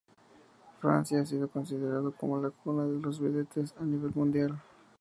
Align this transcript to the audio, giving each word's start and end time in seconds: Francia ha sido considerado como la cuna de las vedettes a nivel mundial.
Francia 0.79 1.21
ha 1.21 1.25
sido 1.27 1.47
considerado 1.47 2.11
como 2.13 2.41
la 2.41 2.49
cuna 2.49 2.85
de 2.85 2.99
las 3.01 3.19
vedettes 3.19 3.75
a 3.79 3.83
nivel 3.83 4.11
mundial. 4.15 4.59